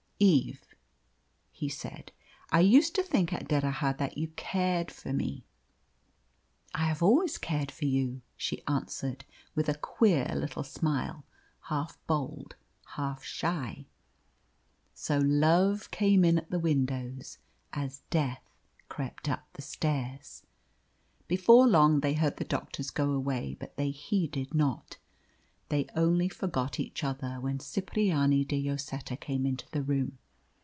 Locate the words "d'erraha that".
3.47-4.19